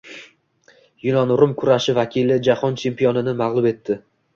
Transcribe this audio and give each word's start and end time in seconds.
Yunon-rum 1.07 1.55
kurashi 1.61 1.97
vakili 2.01 2.41
jahon 2.51 2.83
chempionini 2.87 3.41
mag‘lub 3.45 3.75
etdi 3.77 4.05